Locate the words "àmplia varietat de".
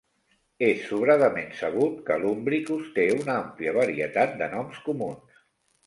3.45-4.53